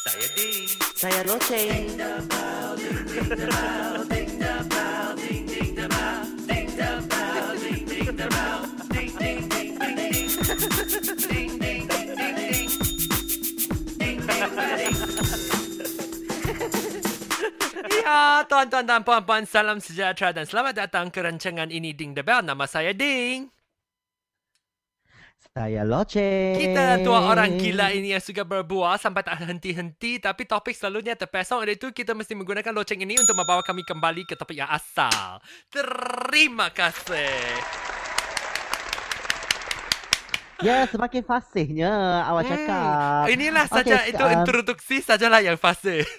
[0.00, 0.64] Saya Ding.
[0.96, 1.92] Saya Loceng.
[18.00, 22.40] Ya, tuan-tuan dan puan-puan, salam sejahtera dan selamat datang ke rancangan ini Ding the Bell.
[22.40, 23.59] Nama saya Ding.
[25.50, 26.54] Saya Loceng.
[26.54, 31.66] Kita dua orang gila ini yang suka berbual sampai tak henti-henti tapi topik selalunya terpesong.
[31.66, 35.42] Oleh itu, kita mesti menggunakan loceng ini untuk membawa kami kembali ke topik yang asal.
[35.66, 37.34] Terima kasih.
[40.62, 41.90] Ya, semakin fasihnya
[42.22, 43.26] awak cakap.
[43.26, 46.06] Hmm, inilah saja itu um, introduksi sajalah yang fasih.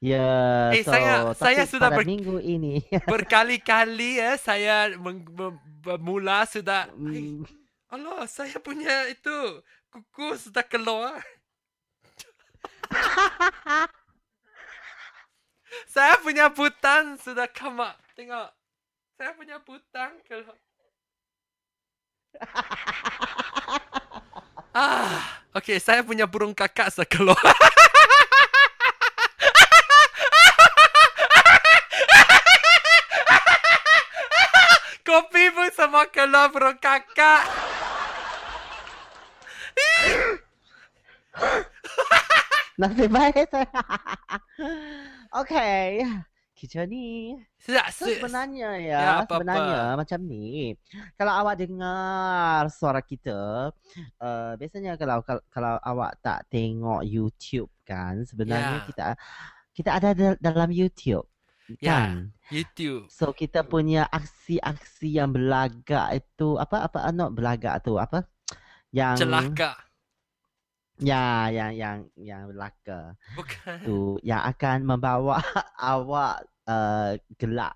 [0.00, 2.80] Ya, Eh, so, saya- saya sudah ber- minggu ini.
[3.12, 7.44] Berkali-kali ya saya meng- mem- bermula sudah Hmm,
[7.90, 9.34] Allah, saya punya itu
[9.90, 11.18] kuku sudah keluar.
[15.94, 17.98] saya punya butang sudah up.
[18.14, 18.54] Tengok.
[19.18, 20.54] Saya punya butang keluar.
[24.78, 27.42] ah, okey, saya punya burung kakak sudah keluar.
[35.02, 37.59] Kopi pun semua keluar burung kakak.
[42.80, 43.68] Nasib baik saya.
[45.36, 46.08] Okey.
[46.54, 49.40] Kita ni Sudah, So, se- sebenarnya ya, Ya, apa-apa.
[49.40, 50.76] sebenarnya macam ni.
[51.16, 53.72] Kalau awak dengar suara kita,
[54.18, 58.84] uh, biasanya kalau, kalau kalau awak tak tengok YouTube kan, sebenarnya Ya.
[58.84, 59.06] kita
[59.72, 61.24] kita ada da- dalam YouTube.
[61.80, 62.12] Ya.
[62.12, 62.36] Kan?
[62.52, 63.08] YouTube.
[63.08, 68.28] So kita punya aksi-aksi yang belagak itu apa apa not belagak tu apa?
[68.90, 69.80] Yang Celaka.
[71.00, 73.78] Ya, yang yang yang belaka Bukan.
[73.82, 75.40] tu yang akan membawa
[75.80, 77.72] awak uh, gelak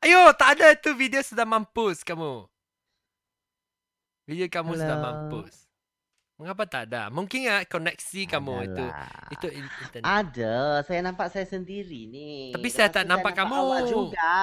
[0.00, 2.48] Ayo, tak ada tu video sudah mampus kamu.
[4.24, 5.04] Video kamu sudah Alah.
[5.28, 5.68] mampus.
[6.40, 7.12] Mengapa tak ada?
[7.12, 9.28] Mungkin ya koneksi kamu itu Adalah.
[9.28, 10.08] itu in- internet.
[10.08, 10.56] Ada,
[10.88, 12.48] saya nampak saya sendiri ni.
[12.48, 13.52] Tapi saya tak tu nampak kamu.
[13.52, 14.40] Awak juga.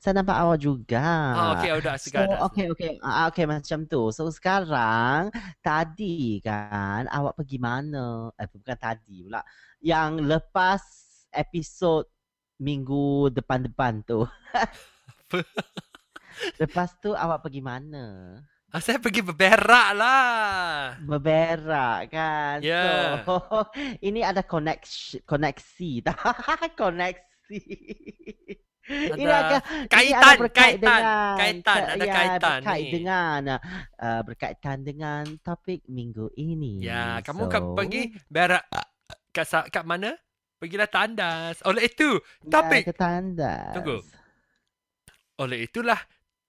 [0.00, 1.06] Saya nampak awak juga.
[1.34, 2.36] Oh, okey, udah So, sudah ada.
[2.48, 2.92] okey okey.
[3.00, 4.02] Ah, okey macam tu.
[4.12, 5.32] So sekarang
[5.64, 8.30] tadi kan awak pergi mana?
[8.36, 9.40] Eh bukan tadi pula.
[9.80, 10.82] Yang lepas
[11.32, 12.04] episod
[12.60, 14.24] minggu depan-depan tu.
[16.62, 18.38] lepas tu awak pergi mana?
[18.74, 21.00] Ah, saya pergi berberak lah.
[21.00, 22.60] Berberak kan.
[22.60, 23.24] Ya.
[23.24, 23.32] So,
[24.06, 26.04] ini ada koneksi koneksi.
[26.76, 27.60] koneksi.
[28.86, 29.60] Ini Ada akan
[29.90, 32.92] kaitan, ini ada berkait kaitan, dengan, kaitan, ada ya, kaitan berkait ni.
[32.94, 33.40] dengan
[33.98, 36.72] uh, berkaitan dengan topik minggu ini.
[36.86, 38.64] Ya, kamu So, kan pergi berak
[39.34, 40.14] kat, kat mana?
[40.56, 41.60] Pergilah tandas.
[41.68, 42.16] Oleh itu,
[42.46, 42.82] ya, topik.
[42.88, 43.74] ke tandas.
[43.74, 43.98] Tunggu.
[45.36, 46.00] Oleh itulah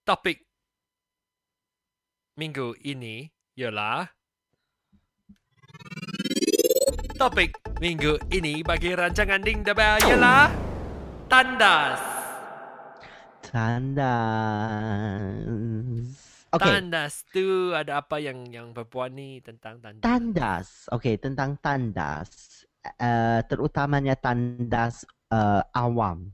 [0.06, 0.40] topik
[2.40, 3.28] minggu ini
[3.58, 4.06] ialah
[7.18, 7.50] topik
[7.82, 10.48] minggu ini bagi rancangan Ding the Bell ialah
[11.28, 12.17] tandas.
[13.48, 14.04] Tandas.
[16.48, 16.70] Okey.
[16.70, 20.00] Tandas tu ada apa yang yang perempuan ni tentang tandas?
[20.00, 20.66] Tandas.
[20.90, 22.28] Okey, tentang tandas.
[22.96, 26.32] Uh, terutamanya tandas uh, awam.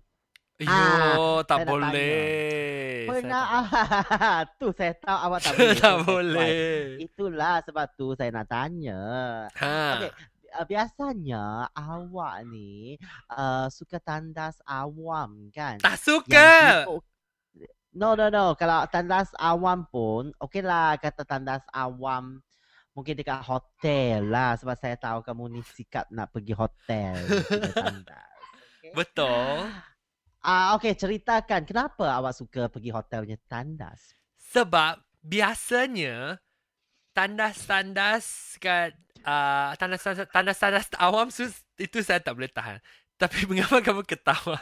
[0.56, 3.04] Yo, Ah, tak boleh.
[3.04, 5.76] Pernah tak- tu saya tahu awak tak boleh.
[5.76, 6.96] tak boleh.
[7.00, 9.00] Itulah sebab tu saya nak tanya.
[9.50, 9.98] Ha.
[9.98, 10.10] Okey,
[10.54, 12.96] uh, biasanya awak ni
[13.34, 15.82] uh, suka tandas awam kan?
[15.82, 16.86] Tak suka.
[17.94, 18.58] No, no, no.
[18.58, 22.42] Kalau tandas awam pun, okey lah kata tandas awam.
[22.94, 24.54] Mungkin dekat hotel lah.
[24.58, 27.18] Sebab saya tahu kamu ni sikap nak pergi hotel.
[27.74, 28.34] tandas.
[28.78, 28.92] Okay?
[28.94, 29.70] Betul.
[30.44, 34.12] Ah, okey, ceritakan kenapa awak suka pergi hotelnya tandas?
[34.36, 36.36] Sebab biasanya
[37.16, 38.92] tandas-tandas kat
[39.24, 42.78] uh, tandas-tandas tandas-tandas awam sus, itu saya tak boleh tahan.
[43.16, 44.60] Tapi mengapa kamu ketawa?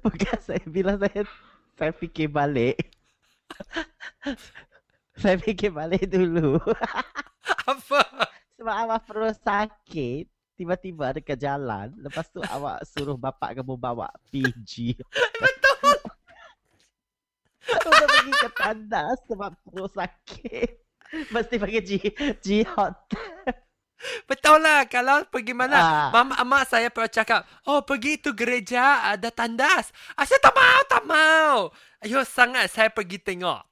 [0.00, 1.28] Bukan saya bila saya
[1.76, 2.78] saya fikir balik.
[5.20, 6.56] saya fikir balik dulu.
[7.70, 8.02] Apa?
[8.56, 10.30] Sebab awak perut sakit.
[10.54, 11.90] Tiba-tiba dekat jalan.
[11.98, 14.94] Lepas tu awak suruh bapak kamu bawa PG.
[15.42, 15.98] Betul.
[17.64, 20.70] Untuk pergi ke tandas sebab perut sakit.
[21.30, 21.90] Mesti pakai G,
[22.42, 23.23] G hotel.
[24.28, 25.76] Betul lah kalau pergi mana.
[25.76, 26.08] Ah.
[26.12, 30.80] Mama mak saya pernah cakap, "Oh, pergi tu gereja ada tandas." Ah, saya tak mau,
[30.88, 31.56] tak mau.
[32.04, 33.64] Ayo sangat saya pergi tengok.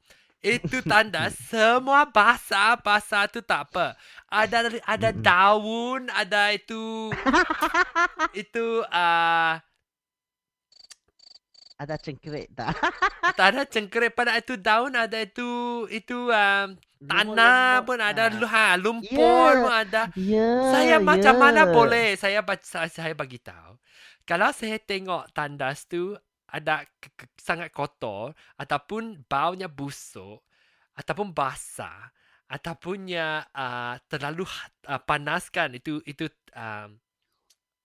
[0.42, 3.94] Itu tanda semua bahasa-bahasa tu tak apa.
[4.26, 7.12] Ada ada daun, ada itu
[8.42, 9.62] itu ah
[11.82, 12.78] Ada cengkerik tak?
[13.38, 15.50] tak ada cengkerik pada itu daun, ada itu
[15.90, 16.68] itu um,
[17.02, 19.62] tanah pun ada, lu- ha, lumpur Yeah.
[19.66, 20.02] pun ada.
[20.14, 20.48] Ya.
[20.70, 21.40] Saya macam ya.
[21.42, 23.74] mana boleh saya saya, saya bagi tahu.
[24.22, 26.14] Kalau saya tengok tandas tu
[26.46, 30.38] ada ke- ke- sangat kotor ataupun baunya busuk
[30.94, 32.12] ataupun basah
[32.46, 33.08] ataupun
[33.50, 34.44] uh, terlalu
[34.86, 36.94] uh, panas kan itu itu um,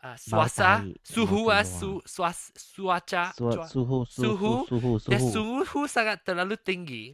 [0.03, 5.63] uh, suasa suhu ah su, suas, suaca Su- cua- suhu, suhu, suhu, suhu, dan suhu.
[5.65, 7.05] suhu sangat terlalu tinggi.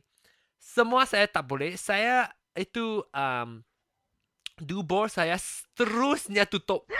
[0.60, 1.76] Semua saya tak boleh.
[1.76, 3.60] Saya itu um,
[4.60, 5.36] dubur saya
[5.76, 6.88] terusnya tutup.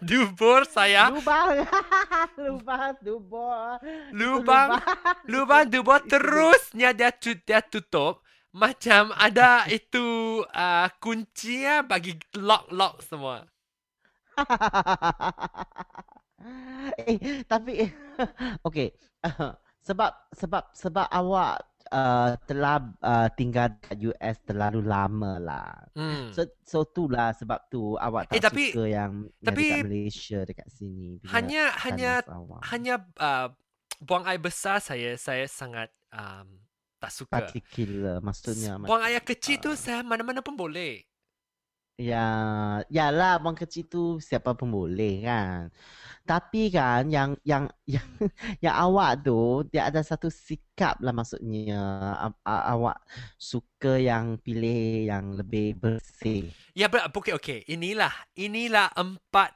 [0.00, 1.60] Dubur saya, Lubang.
[2.40, 3.76] Lubang, dubur.
[4.16, 4.68] lubang,
[5.28, 8.23] lubang dubur terusnya dia dia tutup.
[8.54, 10.06] Macam ada itu
[10.46, 13.42] uh, kunci ya bagi lock-lock semua.
[17.02, 17.82] eh, tapi
[18.68, 18.88] okey.
[19.86, 21.58] sebab sebab sebab awak
[21.90, 25.68] uh, telah uh, tinggal kat US terlalu lama lah.
[25.92, 26.30] Hmm.
[26.30, 29.82] So so tu lah sebab tu awak Eh, tak tapi- suka yang, yang tapi dekat
[29.82, 31.18] Malaysia dekat sini.
[31.26, 32.60] hanya hanya awak.
[32.70, 33.48] hanya uh,
[33.98, 36.62] buang air besar saya saya sangat um,
[37.04, 37.44] tak suka.
[37.58, 39.76] particular maksudnya Buang air kecil tu ah.
[39.84, 40.94] saya mana-mana pun boleh.
[41.94, 42.18] Ya,
[42.90, 45.70] yalah buang kecil tu siapa pun boleh kan.
[46.30, 47.64] Tapi kan yang yang
[47.94, 48.08] yang
[48.64, 51.78] yang awak tu dia ada satu sikap lah maksudnya
[52.46, 52.98] awak
[53.38, 56.50] suka yang pilih yang lebih bersih.
[56.74, 57.58] Ya, ber- okey okey.
[57.70, 59.54] Inilah inilah empat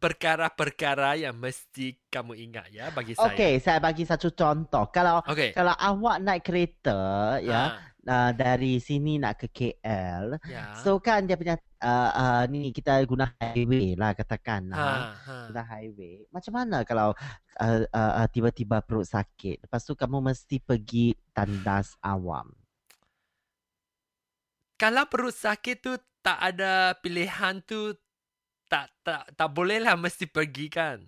[0.00, 3.36] perkara-perkara yang mesti kamu ingat ya bagi saya.
[3.36, 4.88] Okey, saya bagi satu contoh.
[4.88, 5.52] Kalau Okey.
[5.52, 10.72] kalau awak naik kereta ya Ha, uh, dari sini nak ke KL, ya.
[10.80, 14.72] so kan dia punya uh, uh, ni kita guna highway lah katakan.
[14.72, 14.92] ha, Ha.
[15.20, 15.36] ha.
[15.52, 16.24] Sudah highway.
[16.32, 17.12] Macam mana kalau
[17.60, 22.48] uh, uh, uh, tiba-tiba perut sakit, lepas tu kamu mesti pergi tandas awam.
[24.80, 25.92] Kalau perut sakit tu
[26.24, 27.92] tak ada pilihan tu
[28.70, 31.02] tak tak tak boleh lah mesti pergi kan.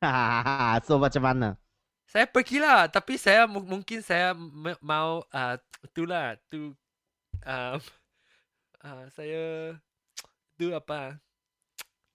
[0.86, 1.48] so macam mana?
[2.04, 6.76] Saya pergilah tapi saya mu- mungkin saya m- mau uh, itulah tu
[7.46, 7.78] um,
[8.82, 9.72] uh, saya
[10.58, 11.16] tu apa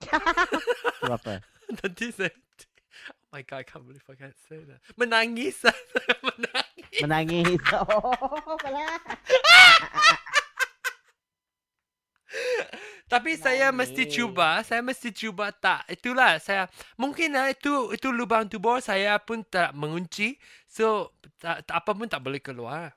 [1.02, 1.42] Tu apa?
[1.82, 2.30] nanti saya
[3.24, 5.64] oh my god I can't believe I can't say that menangis
[6.22, 7.60] menangis Menangis.
[7.74, 8.56] Oh.
[13.06, 15.86] Tapi saya mesti cuba saya mesti cuba tak.
[15.90, 16.66] Itulah saya
[16.98, 20.38] mungkin lah itu itu lubang tubuh saya pun tak mengunci.
[20.68, 22.94] So tak, tak apa pun tak boleh keluar.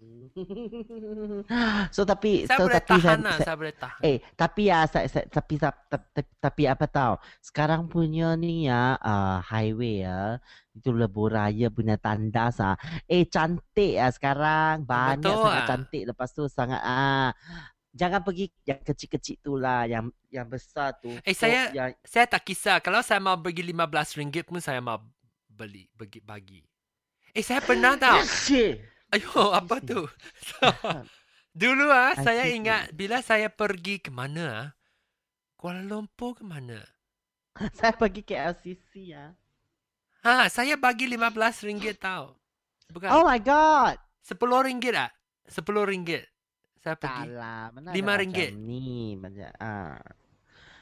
[1.94, 4.00] So tapi saya so boleh tapi tahan saya, lah saya, saya boleh tahan.
[4.00, 8.64] eh tapi ya saya, saya tapi tap- tap- tap- tapi apa tahu sekarang punya ni
[8.64, 10.40] ya uh, highway ya
[10.72, 12.80] itu lebuh raya punya tandas ah.
[13.10, 14.88] Eh cantik ya sekarang.
[14.88, 15.68] Banyak Betul sangat ah.
[15.68, 17.34] cantik lepas tu sangat ah
[17.90, 22.24] jangan pergi yang kecil-kecil tu lah yang yang besar tu Eh, So, saya- yang, Saya
[22.24, 22.78] tak kisah.
[22.78, 25.02] Kalau saya mau bagi RM15 pun saya mau
[25.46, 26.60] beli, bagi, bagi.
[27.30, 27.98] Eh, saya pernah.
[28.22, 28.80] Shit.
[29.10, 30.06] Ayo, apa tu?
[30.38, 30.62] So,
[31.50, 32.54] dulu ah, saya see.
[32.56, 34.68] ingat bila saya pergi ke mana ah?
[35.58, 36.78] Kuala Lumpur ke mana?
[37.76, 39.34] saya pergi ke LCC ya
[40.22, 42.30] Ha, saya bagi RM15 tahu.
[42.94, 43.08] Bukan.
[43.10, 45.10] oh my god RM10 ah.
[45.50, 46.29] RM10
[46.80, 47.28] saya pergi.
[47.30, 48.50] lah mana Lima ringgit.
[48.52, 50.00] ni macam ah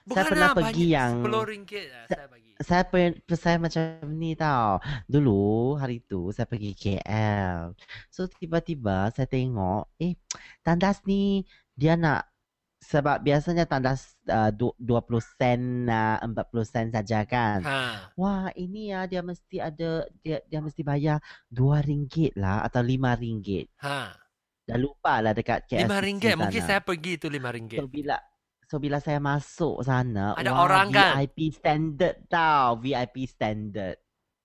[0.02, 2.50] Bukan saya pernah lah, pergi yang- RM10 ah, saya bagi.
[2.58, 4.80] saya pen, saya macam ni tau.
[5.04, 5.42] Dulu
[5.76, 7.76] hari tu saya pergi KL.
[8.08, 10.16] So tiba-tiba saya tengok, eh
[10.62, 12.24] tandas ni dia nak
[12.80, 16.32] sebab biasanya tandas uh, du- 20 sen, uh, 40
[16.64, 17.60] sen saja kan.
[17.60, 17.78] Ha.
[18.14, 22.96] Wah, ini ya dia mesti ada dia dia mesti bayar 2 ringgit lah atau 5
[23.14, 23.68] ringgit.
[23.84, 24.16] Ha.
[24.68, 25.88] Dah lupa lah dekat KL.
[25.88, 27.80] RM5 mungkin saya pergi itu RM5.
[27.80, 28.16] So bila
[28.68, 31.16] so bila saya masuk sana, Ada wah, orang kan?
[31.24, 33.96] VIP standard tau, VIP standard.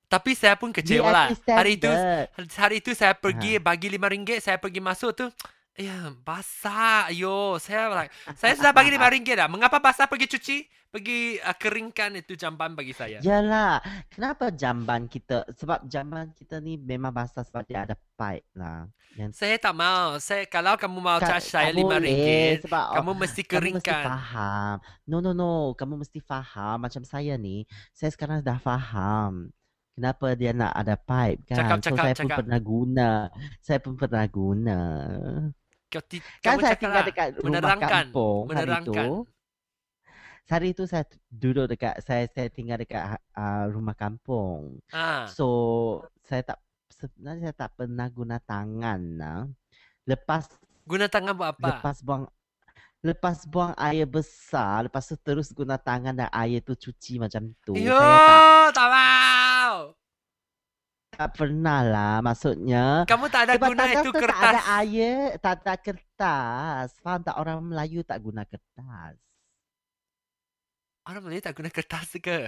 [0.07, 1.27] Tapi saya pun kecewa lah.
[1.35, 2.55] VIP Hari itu standard.
[2.55, 5.27] hari itu saya pergi bagi RM5 saya pergi masuk tu
[5.73, 7.09] Ya, basah.
[7.09, 9.49] Ayo, saya like, saya sudah bagi lima ringgit dah.
[9.49, 10.57] Mengapa basah pergi cuci?
[10.93, 13.17] Pergi uh, keringkan itu jamban bagi saya.
[13.25, 13.81] Yalah,
[14.13, 18.85] kenapa jamban kita sebab jamban kita ni memang basah sebab dia ada pipe lah.
[19.17, 20.21] Yang Saya tak mau.
[20.21, 24.03] Saya kalau kamu mau Ka- charge saya lima ringgit, sebab kamu mesti kamu mesti keringkan.
[24.05, 24.75] faham.
[25.09, 27.65] No no no, kamu mesti faham macam saya ni.
[27.89, 29.49] Saya sekarang dah faham.
[29.97, 31.57] Kenapa dia nak ada pipe kan?
[31.57, 32.21] Cakap, so cakap, saya cakap.
[32.21, 33.09] pun pernah guna.
[33.65, 34.79] Saya pun pernah guna.
[36.01, 37.05] Ti, Kan saya tinggal lah.
[37.05, 37.89] dekat rumah Menerangkan.
[37.91, 38.87] kampung hari Menerangkan.
[38.87, 39.11] tu.
[40.43, 42.99] Hari tu saya duduk dekat saya saya tinggal dekat
[43.31, 44.81] uh, rumah kampung.
[44.89, 45.47] Ah, So
[46.21, 46.59] saya tak
[46.89, 49.39] sebenarnya saya tak pernah guna tangan lah.
[50.03, 50.51] Lepas
[50.83, 51.67] guna tangan buat apa?
[51.69, 52.23] lepas buang
[52.99, 57.71] lepas buang air besar, lepas tu terus guna tangan dan air tu cuci macam tu.
[57.73, 58.89] Yo, Saya tak, tak.
[61.13, 63.05] Tak pernah lah maksudnya.
[63.05, 64.49] Kamu tak ada Sebab guna itu tu tak kertas.
[64.49, 66.87] ada air, tak ada kertas.
[66.99, 69.15] Faham tak orang Melayu tak guna kertas.
[71.03, 72.39] Orang Melayu tak guna kertas ke?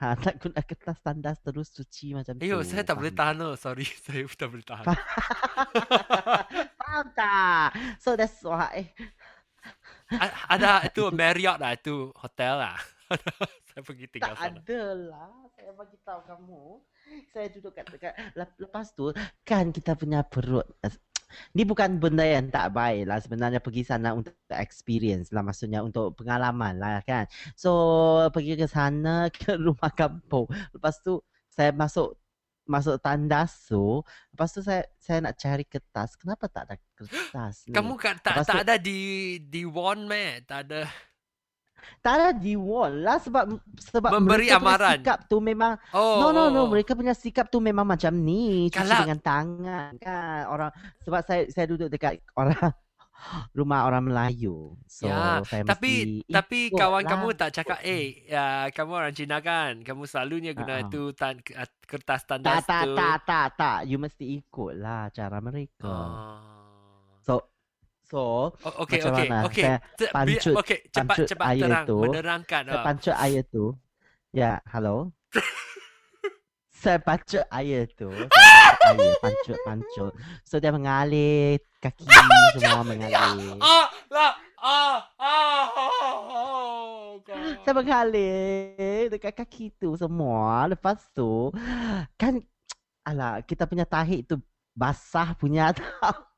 [0.00, 2.42] Ha, tak guna kertas tandas terus cuci macam tu.
[2.42, 3.46] Ayo, saya tak boleh faham tahan.
[3.46, 3.54] oh.
[3.54, 4.84] Sorry, saya tak boleh tahan.
[6.80, 7.06] Faham.
[7.14, 7.68] Tak?
[8.00, 8.90] So that's why.
[10.10, 12.76] A- ada itu Marriott lah, itu hotel lah.
[13.70, 14.58] saya pergi tinggal Tak sana.
[14.58, 15.30] ada lah.
[15.54, 16.64] Saya bagi tahu kamu.
[17.30, 19.10] Saya duduk kat dekat lep- lepas tu
[19.42, 20.66] kan kita punya perut.
[21.54, 26.18] Ni bukan benda yang tak baik lah sebenarnya pergi sana untuk experience lah maksudnya untuk
[26.18, 27.30] pengalaman lah kan.
[27.54, 27.70] So
[28.30, 30.50] pergi ke sana ke rumah kampung.
[30.74, 32.18] Lepas tu saya masuk
[32.66, 34.02] masuk tandas tu.
[34.30, 36.18] Lepas tu saya saya nak cari kertas.
[36.18, 37.74] Kenapa tak ada kertas ni?
[37.74, 39.00] Kamu kan tak Lepas tak tu- ada di
[39.38, 40.86] di one meh, tak ada.
[41.98, 43.44] Tak ada di wall lah sebab
[43.74, 44.96] sebab Memberi mereka punya amaran.
[44.96, 46.18] sikap tu memang Oh.
[46.18, 46.66] No no no oh.
[46.66, 50.70] mereka punya sikap tu memang macam ni cuci Kalau- dengan tangan kan orang
[51.00, 52.56] sebab saya saya duduk dekat orang
[53.52, 57.10] rumah orang Melayu so Ya, saya Tapi mesti tapi kawan lah.
[57.10, 59.76] kamu tak cakap, eh, ya, kamu orang Cina kan?
[59.78, 60.86] Kamu selalunya guna Ha-ha.
[60.86, 61.36] itu tan
[61.82, 62.96] kertas tak tandas tak tu.
[62.96, 66.59] tak tak tak you mesti ikut lah cara mereka Oh.
[68.10, 69.46] So Oh, okey Macam okey mana?
[69.46, 69.64] okey.
[69.94, 71.98] Saya pancut- Okey, cepat pancut cepat air terang tu.
[72.02, 72.62] menerangkan.
[72.66, 72.84] saya ah.
[72.84, 73.64] pancut air tu
[74.30, 74.96] ya hello
[76.72, 78.26] saya pancut air tu saya
[78.82, 80.12] pancut air pancut pancut
[80.42, 82.02] so dia mengalir kaki
[82.56, 84.34] semua mengalir Ah, lah.
[84.60, 87.62] Ah, ah, ah, oh, God.
[87.62, 90.68] Saya mengalir dekat kaki tu semua.
[90.68, 91.48] Lepas tu
[92.14, 92.36] kan
[93.08, 94.36] alah kita punya tahi tu
[94.72, 96.29] basah punya tau.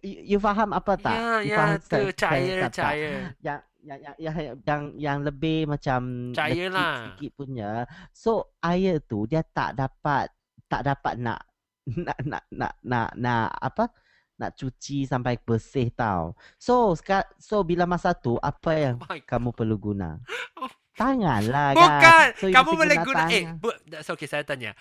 [0.00, 1.12] You, faham apa tak?
[1.12, 2.80] Ya, you ya, faham tu saya- saya cair, kata?
[2.80, 3.14] cair.
[3.44, 7.12] Yang yang yang yang, yang, yang lebih macam Cair lah.
[7.12, 7.84] sikit punya.
[8.14, 10.32] So air tu dia tak dapat
[10.64, 11.44] tak dapat nak
[11.84, 13.90] nak nak nak nak, nak apa?
[14.38, 16.32] Nak cuci sampai bersih tau.
[16.56, 16.94] So
[17.36, 20.16] so bila masa tu apa yang Oh kamu perlu guna?
[20.92, 22.00] Tangan lah Bukan.
[22.04, 22.28] kan.
[22.36, 23.56] So, you kamu boleh guna, eh, tangan.
[23.56, 24.76] bu, that's okay, saya tanya.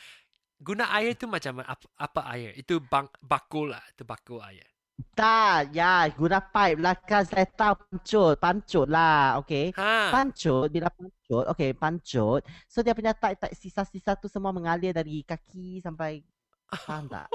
[0.60, 2.51] Guna air tu macam apa, apa air?
[2.53, 3.82] Itu bang, bakul lah.
[3.96, 4.68] Itu bakul air.
[5.12, 7.24] Tak, ya, guna pipe lah kan.
[7.24, 9.70] Saya tahu pancut, pancut lah, okay.
[9.74, 10.10] Ha.
[10.10, 12.41] Pancut, bila pancut, okay, pancut.
[12.65, 16.22] So dia punya tight-tight sisa-sisa tu semua mengalir dari kaki sampai,
[16.86, 17.27] faham tak?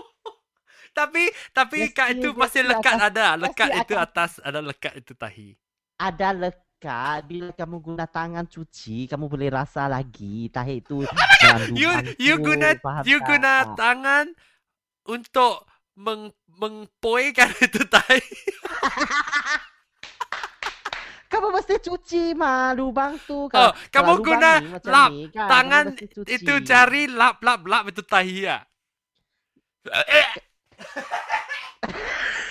[0.91, 3.27] Tapi tapi Mesti- kat itu mesti masih lekat atas- ada.
[3.37, 5.49] Lekat itu atas- atas ada lekat itu tahi.
[5.95, 11.05] Ada lekat, bila kamu guna tangan cuci, kamu boleh rasa lagi tahi itu
[11.77, 12.73] You you guna
[13.05, 13.29] you tak?
[13.29, 13.63] guna Ah.
[13.75, 14.25] tangan
[15.05, 18.21] untuk meng mengpoikan itu tahi.
[21.27, 23.39] Kamu mesti cuci mah lubang Oh, tu.
[23.51, 24.53] Kalau, kamu kalau lubang guna
[24.87, 25.87] lap ni, kan, kamu tangan
[26.29, 28.63] itu jari lap lap lap itu tahi ya.
[29.91, 30.29] Eh,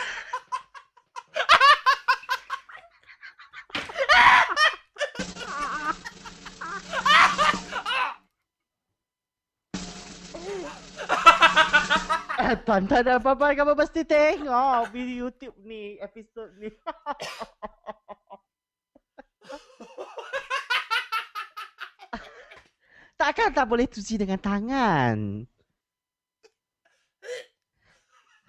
[12.36, 16.68] Eh, Tonton apa-apa kamu mesti tengok video YouTube ni, episod ni.
[23.16, 25.48] Takkan tak boleh cuci dengan tangan.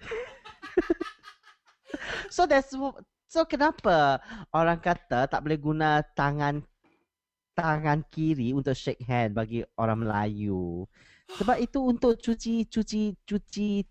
[2.35, 2.75] so that's
[3.31, 4.19] so kenapa
[4.51, 6.59] orang kata tak boleh guna tangan
[7.55, 10.83] tangan kiri untuk shake hand bagi orang Melayu.
[11.27, 13.83] Sebab itu untuk cuci cuci cuci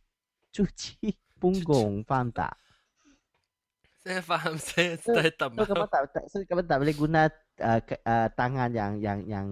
[0.50, 0.96] cuci
[1.40, 2.56] punggung, faham tak?
[4.00, 7.20] Saya faham saya So- saya tak So kamu tak, tak so kamu tak boleh guna
[7.60, 9.46] uh, ke, uh, tangan yang yang yang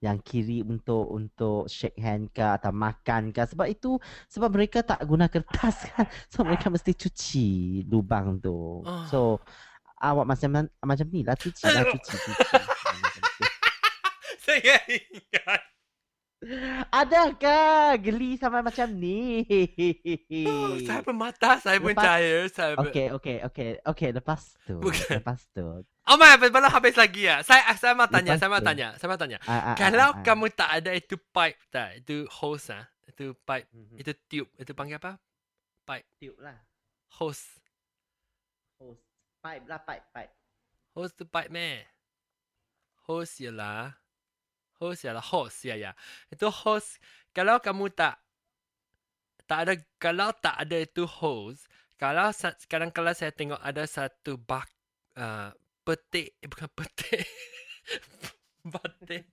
[0.00, 5.00] yang kiri untuk untuk shake hand ke atau makan ke sebab itu sebab mereka tak
[5.04, 7.48] guna kertas kan so mereka mesti cuci
[7.86, 9.04] lubang tu Oh.
[9.06, 9.20] so
[10.00, 13.44] awak macam macam ni lah cuci lah cuci cuci tu.
[14.40, 15.60] Saya ingat.
[16.88, 19.44] Adakah geli sama macam ni?
[20.48, 22.40] Oh, saya pun mata, saya pun Lepas- cair.
[22.48, 22.88] Saya pun...
[22.88, 23.70] Okey, okey, okey.
[23.84, 24.80] Okey, lepas tu.
[24.80, 25.20] Bukan.
[25.20, 25.84] Lepas tu.
[25.84, 27.44] Oh my, belum habis lagi ya.
[27.44, 29.38] Saya saya mau tanya, Lepas saya mau tanya, saya mau tanya.
[29.44, 30.24] Ah, ah, Kalau ah, ah.
[30.24, 33.96] kamu tak ada itu pipe tak, itu hose ah, itu pipe, Mhm.
[34.00, 35.20] itu tube, itu panggil apa?
[35.84, 36.56] Pipe, Tiup lah.
[37.20, 37.46] hose.
[38.80, 39.04] Hose.
[39.38, 40.32] Pipe lah, pipe, pipe.
[40.96, 41.84] Hose tu pipe meh.
[43.04, 43.92] Hose ialah
[44.80, 45.92] ialah hose ya ya.
[46.32, 46.96] Itu hose
[47.36, 48.16] kalau kamu tak
[49.44, 51.68] tak ada kalau tak ada itu hose,
[52.00, 54.64] kalau sekarang kalau saya tengok ada satu bak
[55.20, 55.52] uh,
[55.84, 57.24] petik eh, bukan petik.
[58.60, 59.24] Batik.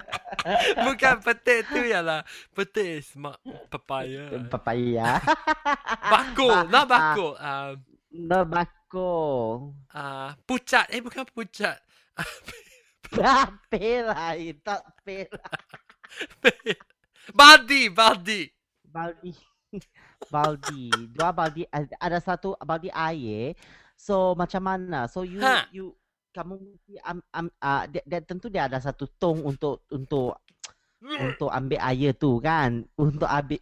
[0.88, 2.24] bukan petik tu ialah
[2.56, 3.36] petik semak
[3.68, 4.40] papaya.
[4.48, 5.20] Papaya.
[6.16, 7.36] Bakul, Ba- not bakul.
[7.36, 7.76] Uh,
[8.08, 9.12] No bako.
[9.92, 10.88] uh, pucat.
[10.88, 11.76] Eh bukan pucat.
[13.70, 15.48] Pela, tak pela.
[17.38, 18.40] baldi, baldi.
[18.84, 19.32] Baldi.
[20.32, 20.88] baldi.
[21.12, 21.64] Dua baldi.
[22.00, 23.56] Ada satu baldi air.
[23.98, 25.10] So macam mana?
[25.10, 25.66] So you Ha.
[25.74, 25.96] you
[26.32, 30.38] kamu mesti am, am, uh, dia, dia, tentu dia ada satu tong untuk untuk
[31.02, 33.58] untuk ambil air tu kan untuk ambil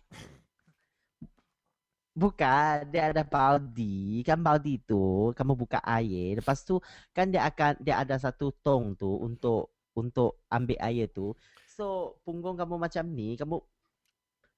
[2.16, 4.24] bukan dia ada baldi.
[4.24, 6.80] Kan baldi tu kamu buka air lepas tu
[7.12, 11.36] kan dia akan dia ada satu tong tu untuk untuk ambil air tu.
[11.68, 13.60] So punggung kamu macam ni kamu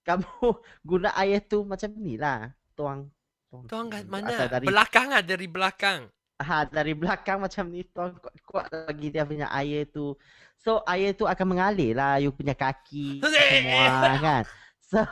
[0.06, 0.30] kamu
[0.88, 2.54] guna air tu macam ni lah.
[2.72, 3.10] Tuang
[3.66, 4.46] Tuang kat Atau mana?
[4.46, 6.00] dari Belakang ah, dari belakang.
[6.38, 10.14] ha, dari belakang macam ni tuang kuat-kuat lagi dia punya air tu.
[10.54, 14.44] So air tu akan mengalir lah you punya kaki semua kan?
[14.78, 15.02] So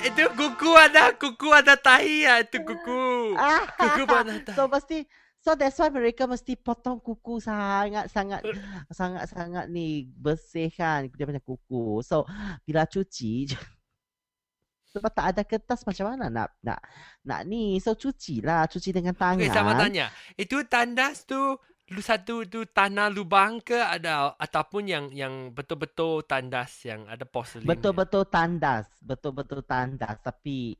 [0.00, 3.36] Itu kuku ada, kuku ada tahi ah, itu kuku.
[3.80, 4.56] Kuku ada tahi.
[4.56, 4.98] so mesti
[5.40, 8.44] so that's why mereka mesti potong kuku sangat sangat
[8.92, 12.28] sangat sangat ni bersih kan dia punya kuku so
[12.68, 13.48] bila cuci
[14.92, 16.80] sebab tak ada kertas macam mana nak nak
[17.24, 20.10] nak ni so cuci lah cuci dengan tangan Okey, sama tanya.
[20.36, 21.56] Itu tandas tu
[21.90, 27.66] lu satu tu tanah lubang ke ada ataupun yang yang betul-betul tandas yang ada porselin.
[27.66, 30.78] Betul-betul tandas, betul-betul tandas tapi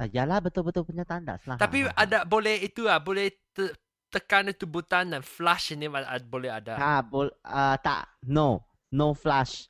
[0.00, 1.56] ah, yalah betul-betul punya tandas lah.
[1.56, 2.02] Tapi Ha, ha, ha.
[2.08, 3.76] ada boleh itu ah, boleh te-
[4.08, 6.74] tekan itu butang dan flash ini ada, boleh ada.
[6.80, 9.68] ha bol uh, tak no no flash.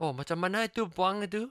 [0.00, 1.44] Oh, macam mana itu buang itu?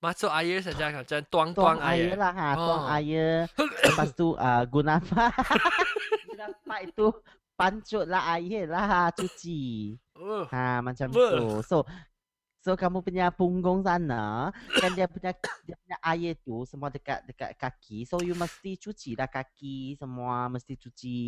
[0.00, 2.12] Masuk air saja macam tuang-tuang Tuang air.
[2.12, 2.92] air lah ha, tuang Oh.
[2.92, 3.48] air.
[3.88, 5.00] Lepas tu uh, guna
[6.44, 7.06] apa itu
[7.54, 9.94] pancut lah air lah ha, cuci.
[10.18, 10.44] Oh.
[10.50, 11.30] Ha macam Beuh.
[11.32, 11.46] tu.
[11.64, 11.76] So
[12.64, 14.48] so kamu punya punggung sana
[14.80, 15.36] kan dia punya
[15.68, 18.08] dia punya air tu semua dekat dekat kaki.
[18.08, 21.22] So you mesti cuci lah kaki semua mesti cuci.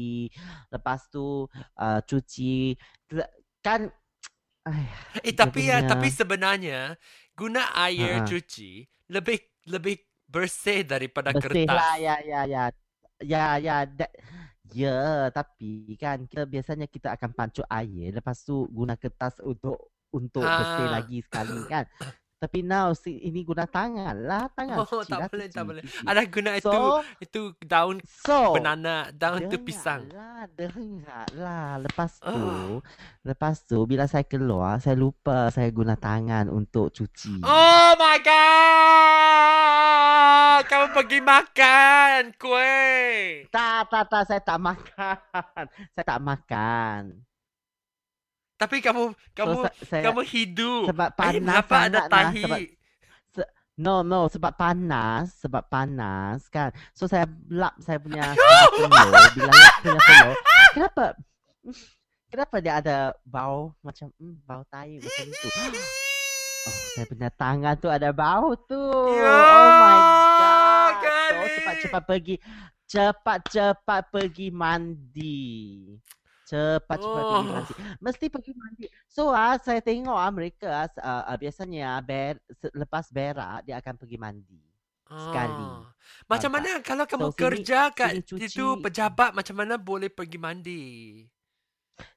[0.73, 1.47] Lepas tu
[1.79, 2.77] uh, cuci
[3.65, 3.89] kan
[4.67, 4.83] Ay,
[5.23, 6.99] Eh tapi ya, tapi sebenarnya
[7.39, 8.27] guna air Ha-ha.
[8.27, 8.83] cuci
[9.15, 9.39] lebih
[9.71, 11.71] lebih bersih daripada bersih kertas.
[11.71, 12.65] lah ya ya ya.
[13.23, 14.11] Ya ya that,
[14.73, 20.43] ya tapi kan kita biasanya kita akan pancut air lepas tu guna kertas untuk untuk
[20.43, 20.93] bersih Ah.
[20.97, 21.85] lagi sekali kan.
[22.37, 25.65] Tapi now si, ini guna tangan lah tangan Oh, cuci tak lah, boleh, cuci, tak
[25.65, 25.83] boleh.
[26.05, 30.05] Ada guna itu So itu daun so banana, daun tu pisang.
[30.05, 31.69] Dengarlah, dengarlah.
[31.81, 32.77] Lepas tu, Ah.
[33.25, 37.41] lepas tu bila saya keluar, saya lupa saya guna tangan untuk cuci.
[37.41, 39.56] Oh my god!
[40.64, 43.45] Kamu pergi makan kuih.
[43.53, 45.64] Tak, tak, tak, saya tak makan.
[45.92, 47.01] Saya tak makan.
[48.57, 50.88] Tapi kamu kamu so, sa- saya, kamu hidup.
[50.88, 52.45] sebab Eh, panas kenapa ada tahi?
[53.77, 56.73] No, no, sebab panas, sebab panas kan.
[56.97, 60.33] So saya lap saya punya telur, bila lap punya telur,
[60.75, 61.05] kenapa?
[62.33, 62.97] Kenapa dia ada
[63.29, 65.49] bau macam hmm, bau tai macam itu?
[66.66, 68.75] Oh, saya punya tangan tu ada bau tu.
[69.14, 70.26] Ya, oh my.
[71.57, 72.37] Cepat-cepat pergi
[72.87, 75.45] cepat-cepat pergi mandi.
[76.45, 77.42] Cepat-cepat pergi Oh.
[77.45, 77.73] mandi.
[77.99, 78.85] Mesti pergi mandi.
[79.07, 83.77] So ah saya tengok ah mereka ah, ah, ah, biasanya ber se- lepas berak dia
[83.77, 84.62] akan pergi mandi.
[85.07, 85.62] sekali.
[85.62, 85.87] Ah.
[86.27, 86.66] Macam Nampak?
[86.66, 88.47] mana kalau kamu So, sini- kerja kat sini cuci.
[88.51, 90.83] itu pejabat macam mana boleh pergi mandi?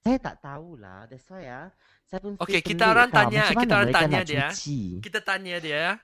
[0.01, 1.05] Saya tak tahulah.
[1.05, 1.69] That's why ah
[2.03, 4.49] Saya pun Okey, kita orang tanya- kita orang tanya dia.
[4.49, 5.05] cuci?
[5.05, 6.01] Kita tanya dia.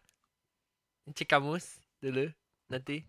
[1.05, 2.29] Encik Kamus dulu
[2.65, 3.01] nanti.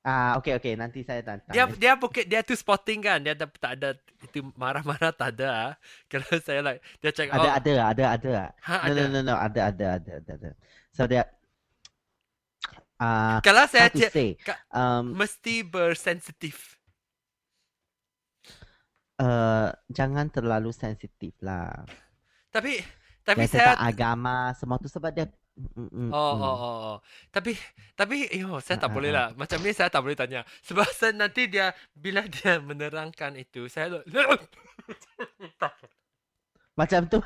[0.00, 1.44] Ah, okey okey nanti saya tanya.
[1.52, 3.20] Dia dia bukan dia tu sporting kan.
[3.20, 3.88] Dia tak, tak ada
[4.24, 5.48] itu marah-marah tak ada.
[5.52, 5.72] ah.
[6.10, 8.30] Kalau saya like dia cakap ada oh, ada ada ada.
[8.64, 9.00] ha, No, ada.
[9.04, 10.50] no no no ada ada ada ada ada.
[10.96, 11.28] So dia
[13.00, 16.80] ah Kalau how saya cak, say Ka- um mesti bersensitif.
[19.22, 21.86] uh, jangan terlalu sensitif lah.
[22.50, 22.82] Tapi
[23.26, 25.26] tapi Yang saya agama semua tu sebab dia
[25.76, 26.96] mm, mm, Oh, oh, oh, oh.
[27.28, 27.56] Tapi,
[27.92, 29.26] tapi, yo, saya tak boleh ah, lah.
[29.40, 30.42] Macam ni saya tak boleh tanya.
[30.64, 34.00] Sebab saya, nanti dia, bila dia menerangkan itu, saya
[35.60, 35.74] tak.
[36.80, 37.20] Macam tu.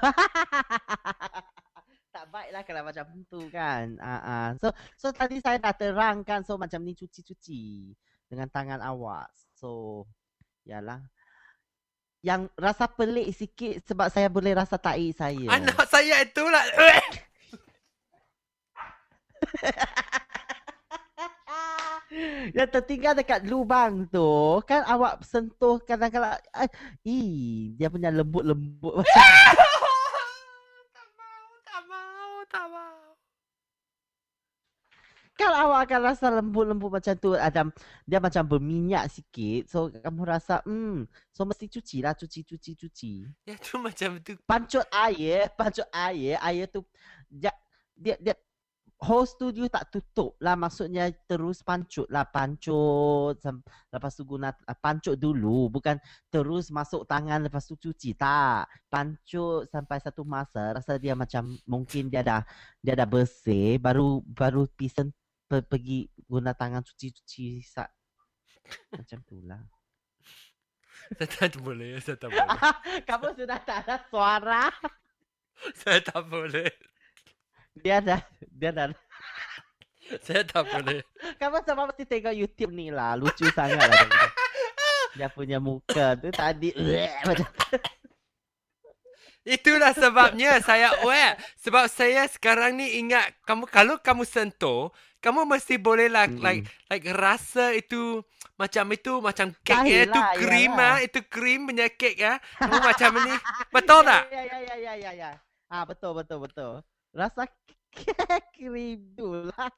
[2.14, 3.98] tak baik lah kalau macam tu kan.
[3.98, 4.46] Uh, uh.
[4.62, 7.90] So so tadi saya dah terangkan so macam ni cuci-cuci
[8.30, 9.30] dengan tangan awak.
[9.58, 10.02] So
[10.62, 11.02] yalah.
[12.24, 15.50] Yang rasa pelik sikit sebab saya boleh rasa tahi saya.
[15.50, 16.62] Anak saya itulah.
[22.54, 26.70] Yang tertinggal dekat lubang tu kan awak sentuh kadang-kadang eh,
[27.02, 29.10] ih dia punya lembut-lembut macam
[30.94, 32.94] tak mau, tak mau, tak mau.
[35.34, 37.66] kan awak akan rasa lembut-lembut macam tu ada
[38.06, 43.12] dia macam berminyak sikit so kamu rasa hmm so mesti cuci lah cuci cuci cuci
[43.42, 44.38] Ya tu macam tu.
[44.46, 46.86] pancut air pancut air air tu
[47.26, 47.50] dia
[47.98, 48.38] dia, dia
[49.02, 50.54] whole studio tak tutup lah.
[50.54, 52.28] Maksudnya terus pancut lah.
[52.28, 53.38] Pancut
[53.90, 55.72] lepas tu guna ah, pancut dulu.
[55.72, 55.98] Bukan
[56.30, 58.14] terus masuk tangan lepas tu cuci.
[58.14, 58.70] Tak.
[58.86, 62.42] Pancut sampai satu masa rasa dia macam mungkin dia dah
[62.80, 65.10] dia dah bersih baru baru pisen
[65.48, 67.90] pe, pergi guna tangan cuci-cuci sak.
[68.94, 69.60] Macam tu lah.
[71.20, 72.48] Saya tak boleh, saya tak boleh.
[73.08, 74.72] kamu sudah tak ada suara.
[75.84, 76.72] Saya tak boleh.
[77.78, 78.20] Dia dah
[78.54, 78.90] dia dah
[80.24, 81.00] Saya tak boleh.
[81.40, 83.16] Kamu sama mesti tengok YouTube ni lah.
[83.16, 84.04] Lucu sangat lah.
[84.04, 84.28] Dia,
[85.16, 86.76] dia punya muka tu tadi.
[87.28, 87.48] macam
[89.44, 91.36] Itulah sebabnya saya aware.
[91.60, 94.88] Sebab saya sekarang ni ingat kamu kalau kamu sentuh,
[95.20, 96.40] kamu mesti boleh lah Mm-mm.
[96.40, 98.24] like like rasa itu
[98.56, 100.96] macam itu macam kek ya, itu lah, krim yalah.
[100.96, 102.40] ah, itu krim punya kek ya.
[102.56, 103.34] Kamu macam ni.
[103.68, 104.32] Betul tak?
[104.32, 105.30] Ya, ya, ya, ya, ya, ya.
[105.68, 106.80] Ah, betul, betul, betul.
[107.14, 107.46] Rasa
[108.54, 109.70] krim tu lah.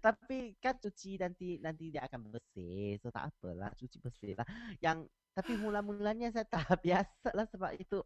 [0.00, 2.96] tapi kan cuci nanti nanti dia akan bersih.
[3.04, 4.48] So tak apalah, cuci bersih lah.
[4.80, 8.00] Yang tapi mula-mulanya saya tak biasa lah sebab itu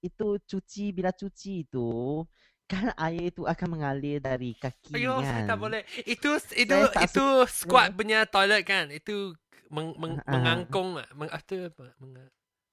[0.00, 2.24] itu cuci bila cuci itu
[2.64, 5.26] kan air itu akan mengalir dari kaki Ayo, kan.
[5.26, 5.82] saya tak boleh.
[6.06, 8.88] Itu itu Saya itu squat punya toilet kan.
[8.94, 9.34] Itu
[9.68, 10.38] meng, meng, Ah.
[10.38, 11.84] mengangkung meng, apa?
[11.98, 12.30] Meng,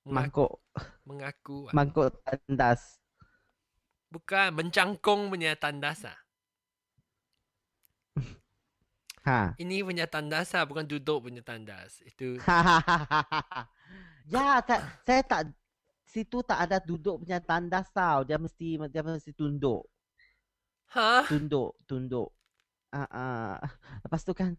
[0.08, 0.48] mengaku,
[1.04, 1.58] mengaku.
[1.74, 3.02] mangkuk tandas.
[4.18, 6.18] Bukan mencangkung punya tandas ah.
[9.28, 9.54] Ha.
[9.62, 12.02] Ini punya tandas ah, bukan duduk punya tandas.
[12.02, 12.42] Itu
[14.34, 15.42] ya, tak, saya tak
[16.08, 18.26] situ tak ada duduk punya tandas tau.
[18.26, 19.86] Dia mesti dia mesti tunduk,
[20.98, 21.28] ha?
[21.30, 22.34] tunduk, tunduk.
[22.90, 23.60] Ah, ah.
[24.02, 24.58] Lepas tu kan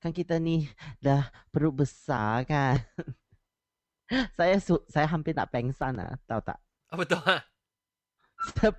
[0.00, 0.70] kan kita ni
[1.04, 2.80] dah perut besar kan.
[4.38, 6.62] saya su- saya hampir nak pengsan lah, tahu tak?
[6.88, 7.51] Apa tu ha?
[8.42, 8.74] Sebab,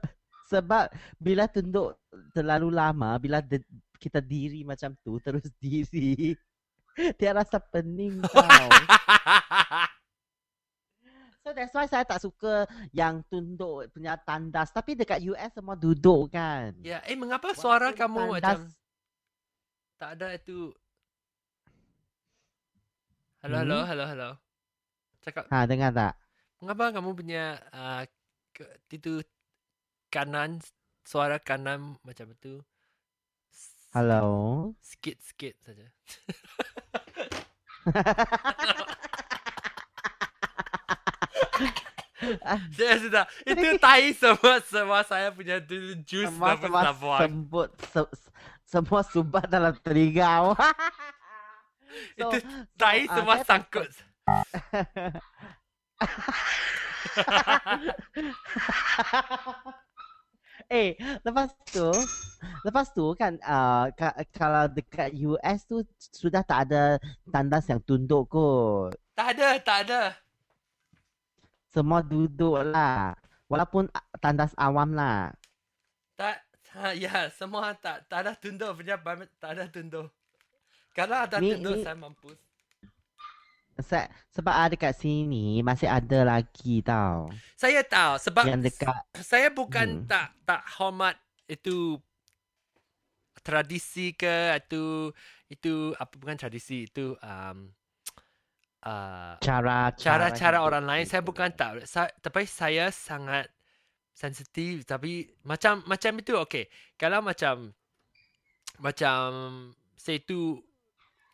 [0.45, 1.95] sebab bila tunduk
[2.32, 3.63] terlalu lama, bila de-
[3.95, 6.36] kita diri macam tu, terus diri,
[7.15, 8.69] dia rasa pening tau.
[11.39, 14.71] So that's why saya tak suka yang tunduk punya tandas.
[14.71, 16.71] Tapi dekat US semua duduk kan.
[16.80, 18.60] ya, eh mengapa suara Walaupun kamu tandas- macam
[19.97, 20.71] tak ada itu?
[23.39, 23.88] Halo, halo, Hmm?
[23.88, 24.30] halo, halo.
[25.19, 26.13] Cakap, Ha, dengar tak?
[26.60, 28.04] mengapa kamu punya uh,
[28.88, 29.19] itu
[30.13, 30.62] kanan
[31.02, 32.62] suara kanan macam itu?
[33.49, 34.78] S- Halo?
[34.86, 35.89] Sikit-sikit saja.
[42.71, 45.76] Saya sudah itu tai semua semua saya punya tu
[46.08, 48.15] jus semua semua sembut se-
[48.63, 50.62] semua sumbat dalam telinga awak.
[52.17, 53.86] So, Itu so, Tai ah, semua tak sangkut.
[60.74, 61.88] eh, lepas tu,
[62.66, 66.98] lepas tu kan uh, ka- kalau dekat US tu sudah tak ada
[67.30, 68.98] tandas yang tunduk kot.
[69.14, 70.02] Tak ada, tak ada.
[71.70, 73.14] Semua duduk lah.
[73.46, 73.86] Walaupun
[74.18, 75.30] tandas awam lah.
[76.18, 76.42] Tak
[76.74, 78.98] ha, ya, semua tak tak ada tunduk punya
[79.38, 80.10] tak ada tunduk.
[80.94, 82.38] Kalau ada Ni- tunduk ni- saya mampus.
[83.82, 87.42] Se- sebab ada kat sini masih ada lagi tau.
[87.58, 90.10] Saya tahu sebab Yang dekat saya bukan Hmm.
[90.10, 91.16] tak tak hormat
[91.50, 91.98] itu
[93.44, 95.12] tradisi ke itu
[95.52, 97.58] itu apa bukan tradisi itu um,
[98.88, 103.48] uh, cara cara-cara hidup orang lain saya bukan tak sa, tapi saya sangat
[104.14, 106.66] sensitif tapi macam macam itu okey
[107.00, 107.74] kalau macam
[108.82, 109.28] macam
[109.96, 110.60] saya itu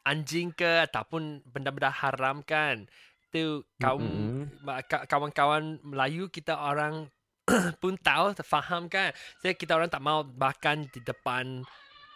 [0.05, 2.88] anjing ke ataupun benda-benda haram kan?
[3.29, 4.03] Itu kaum
[4.89, 7.07] ka- kawan-kawan Melayu kita orang
[7.81, 9.13] pun tahu faham kan?
[9.41, 11.62] Saya kita orang tak mau makan di depan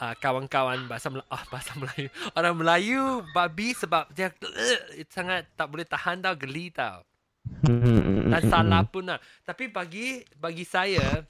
[0.02, 2.10] uh, kawan-kawan bahasa Mel- ah, bahasa Melayu.
[2.34, 4.34] Orang Melayu babi sebab dia
[5.16, 7.06] sangat tak boleh tahan tau geli tau.
[8.34, 9.20] Dan salah pun lah.
[9.44, 11.22] Tapi bagi bagi saya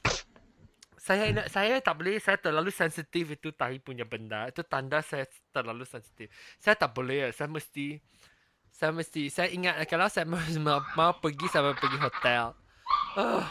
[1.04, 4.48] saya nak saya tak boleh saya terlalu sensitif itu tahi punya benda.
[4.48, 6.32] Itu tanda saya terlalu sensitif.
[6.56, 7.28] Saya tak boleh.
[7.36, 8.00] Saya mesti
[8.72, 12.56] saya mesti saya ingat kalau saya mau, mau, mau pergi saya mau pergi hotel.
[13.20, 13.44] Oh.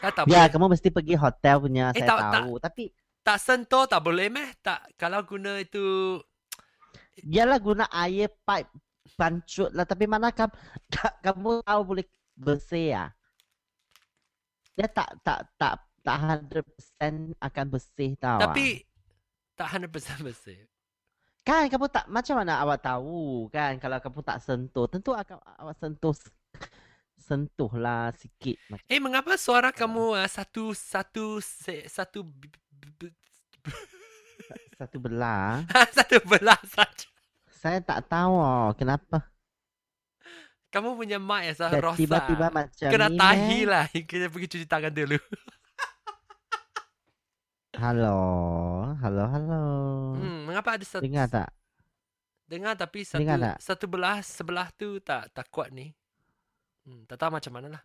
[0.00, 0.50] Saya tak Ya, boleh.
[0.54, 2.32] kamu mesti pergi hotel punya, Eh, saya tak- tak.
[2.38, 2.52] tahu.
[2.62, 2.84] Tapi
[3.26, 4.54] Tak sentuh tak boleh meh?
[4.62, 6.16] Tak kalau guna itu
[7.26, 8.70] Yalah guna air pipe
[9.18, 9.82] pancut lah.
[9.82, 10.54] Tapi mana kamu,
[11.26, 12.06] kamu tahu boleh
[12.38, 13.04] bersih ya?
[14.76, 18.38] Dia tak tak tak tak 100% akan bersih tau.
[18.38, 18.52] ah.
[18.52, 18.84] tapi
[19.56, 20.60] tak 100% bersih.
[21.42, 24.86] Kan kamu tak macam mana awak tahu kan kalau kamu tak sentuh.
[24.86, 26.14] Tentu akan awak sentuh
[27.26, 28.54] sentuh lah sikit.
[28.86, 32.22] Eh mengapa suara kamu uh, satu satu se, satu
[34.78, 35.64] Satu belah.
[35.96, 37.08] satu belah saja.
[37.50, 38.36] Saya tak tahu
[38.78, 39.26] kenapa.
[40.76, 42.00] Kamu punya mic yang Dia rosak.
[42.04, 43.16] Tiba-tiba macam Kena ni.
[43.16, 43.64] tahi meh.
[43.64, 43.84] lah.
[44.12, 45.16] Kita pergi cuci tangan dulu.
[47.76, 48.16] Halo.
[48.96, 49.62] Halo, halo.
[50.16, 51.48] Hmm, mengapa ada satu Dengar tak?
[52.46, 53.56] dengar tapi satu Dengar tak?
[53.58, 55.90] satu belah sebelah tu tak tak kuat ni.
[56.86, 57.82] Hmm, tak tahu macam mana lah.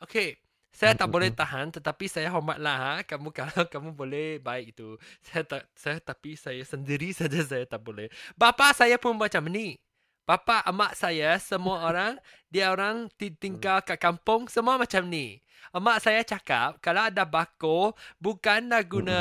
[0.00, 0.38] Okay.
[0.70, 2.92] Saya tak boleh tahan tetapi saya hormatlah ha.
[3.02, 4.96] Kamu kalau kamu boleh baik itu.
[5.20, 8.06] Saya tak saya tapi saya sendiri saja saya tak boleh.
[8.36, 9.76] Bapa saya pun macam ni.
[10.24, 12.16] Bapa emak saya semua orang
[12.48, 15.40] dia orang ti- tinggal kat kampung semua macam ni.
[15.70, 19.20] Emak saya cakap kalau ada bako bukanlah guna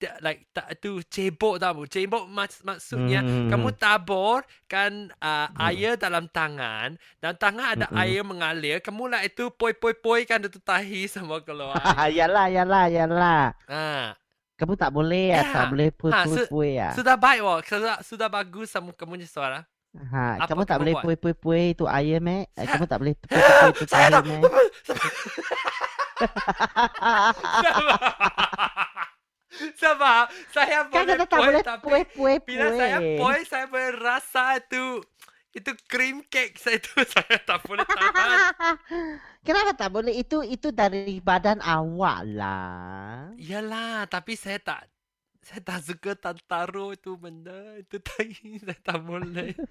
[0.00, 1.84] dia- like tak tu cebok tau.
[1.84, 3.52] Cebok mak- maksudnya Hmm.
[3.52, 5.68] kamu tabur kan uh, Hmm.
[5.68, 8.00] air dalam tangan dan tangan ada Mm-mm.
[8.00, 11.76] air mengalir kamu lah itu poi poi poi kan itu tahi semua keluar
[12.08, 13.52] yalah, yalah, yalah.
[13.68, 14.16] ha
[14.56, 15.52] Kamu tak boleh ya, Ya.
[15.54, 16.92] tak boleh pui Ha, pui su- pui ya.
[16.92, 20.94] sudah baik wah sudah sudah bagus kamu kamu punya suara Ha, apa kamu tak boleh
[20.94, 21.02] buat?
[21.02, 22.46] pui pui pui itu air meh.
[22.54, 24.38] Eh, Kamu tak boleh pui pui itu saya air tak meh.
[29.76, 30.24] sebab
[30.54, 33.18] saya Kan boleh kata tak poi boleh tapi pui pui bila saya pui.
[33.18, 35.02] poi saya boleh rasa itu
[35.50, 38.78] itu cream cake saya itu saya tak boleh tahan
[39.46, 40.12] Kenapa tak boleh?
[40.20, 43.32] Itu itu dari badan awak lah.
[43.40, 44.84] Yalah, tapi saya tak
[45.40, 47.76] saya tak suka tak taruh itu benda.
[47.80, 49.56] Itu tai saya tak boleh.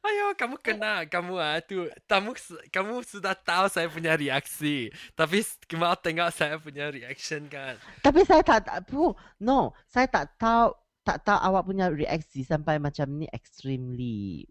[0.00, 2.32] Ayo, kamu kena, kamu ah tu, kamu
[2.72, 4.88] kamu sudah tahu saya punya reaksi.
[5.12, 5.44] Tapi
[5.76, 7.76] mau tengok saya punya reaction kan.
[8.00, 9.12] Tapi saya tak tak pu,
[9.44, 10.72] no, saya tak tahu
[11.04, 14.48] tak tahu awak punya reaksi sampai macam ni extremely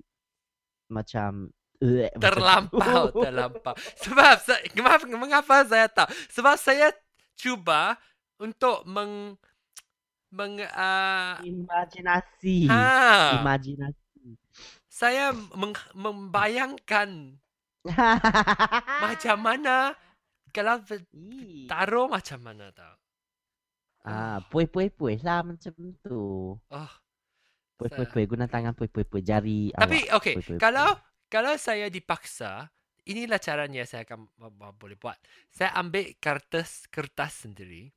[0.86, 1.50] macam
[1.82, 3.74] uh, Terlampau, terlampau.
[4.06, 6.10] Sebab saya, mengapa, mengapa saya tahu?
[6.30, 6.94] Sebab saya
[7.39, 7.95] cuba
[8.43, 9.13] untuk meng
[10.38, 12.58] meng uh, imajinasi.
[12.69, 12.80] ha,
[13.36, 14.38] Imajinasi.
[14.89, 17.39] saya meng, membayangkan
[19.04, 19.95] macam mana
[20.56, 20.82] kalau
[21.69, 22.95] taruh macam mana tau.
[24.13, 25.73] Ah, pui pui pui lah macam
[26.04, 26.15] tu.
[26.71, 26.89] Oh,
[27.78, 30.04] Pui pui pui guna tangan pui pui pui jari tapi awak.
[30.19, 30.89] okey, kalau
[31.32, 32.67] kalau saya dipaksa,
[33.10, 34.30] inilah caranya saya akan
[34.78, 35.17] boleh buat.
[35.50, 37.89] Saya ambil kertas kertas sendiri.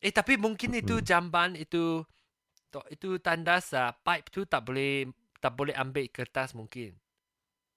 [0.00, 2.04] Eh tapi mungkin itu jamban itu
[2.92, 5.08] itu tanda sa pipe tu tak boleh
[5.40, 6.92] tak boleh ambil kertas mungkin.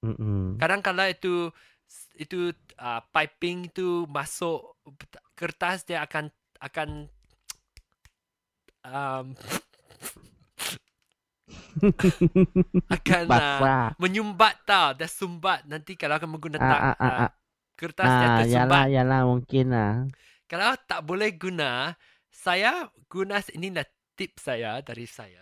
[0.04, 0.60] Mm-mm.
[0.60, 1.50] Kadang-kadang itu
[2.20, 4.76] itu uh, piping itu masuk
[5.40, 6.28] kertas dia akan
[6.60, 7.08] akan
[8.84, 9.26] um,
[12.96, 14.94] akan uh, menyumbat tau.
[14.96, 15.66] Dah sumbat.
[15.66, 17.32] Nanti kalau kamu guna Ah, ah, ah, ah.
[17.80, 19.94] kertas dia Ah, tersumbat yalah, yalah mungkin lah.
[20.46, 21.98] kalau tak boleh guna
[22.30, 25.42] saya guna inilah tip saya dari saya.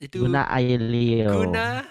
[0.00, 1.30] Itu Guna air leo.
[1.30, 1.84] guna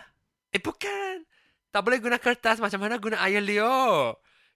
[0.53, 1.25] eh bukan.
[1.73, 2.61] Tak boleh guna kertas.
[2.61, 4.13] Macam mana guna air leo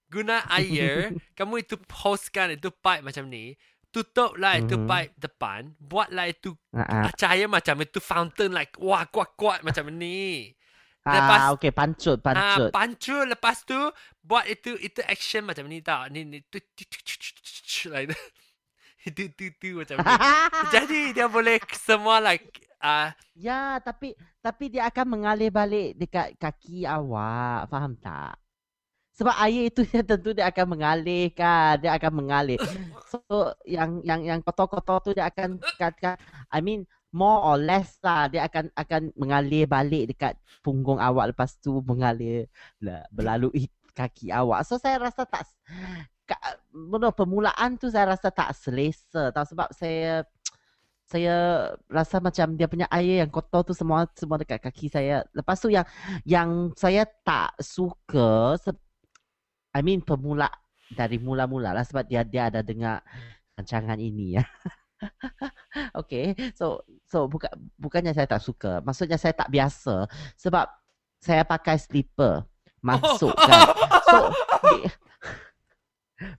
[0.08, 3.60] guna air kamu itu hose kan itu pipe macam ni
[3.98, 4.86] tutuplah itu Mhm.
[4.86, 10.54] pipe depan, buatlah itu Ah, ah, cahaya macam itu fountain like wah kuat-kuat macam ni.
[11.02, 12.70] ah, Lepas- ah, okay, pancut, Ah, pancut.
[12.70, 13.80] pancur lepas tu
[14.22, 16.06] buat itu itu action macam ni tau.
[16.14, 18.22] Ni ni tu tu tu tu tu tu tu like that.
[19.08, 20.04] Itu tu tu macam ni.
[20.76, 22.44] Jadi dia boleh semua like
[22.84, 24.12] ah ya, tapi
[24.44, 28.36] tapi dia akan mengalir balik dekat kaki awak, faham tak?
[29.18, 32.62] Sebab air itu dia tentu dia akan mengalir kan, dia akan mengalir.
[33.08, 33.24] So
[33.64, 36.20] yang yang yang kotor-kotor tu dia akan katakan
[36.52, 36.84] I mean
[37.16, 42.52] more or less lah dia akan akan mengalir balik dekat punggung awak lepas tu mengalir
[42.84, 44.68] lah, melalui kaki awak.
[44.68, 45.48] So saya rasa tak
[46.28, 46.36] ka,
[46.70, 50.28] benar permulaan tu saya rasa tak selesa tahu sebab saya
[51.08, 51.36] saya
[51.88, 55.24] rasa macam dia punya air yang kotor tu semua semua dekat kaki saya.
[55.32, 55.88] Lepas tu yang
[56.28, 58.60] yang saya tak suka
[59.78, 60.50] I mean permula
[60.90, 63.06] dari mula-mula lah sebab dia dia ada dengar
[63.54, 64.44] rancangan ini ya.
[66.00, 70.66] okay, so so bukan bukannya saya tak suka, maksudnya saya tak biasa sebab
[71.22, 72.42] saya pakai slipper
[72.82, 73.70] masuk kan.
[74.10, 74.18] So
[74.66, 74.90] bi-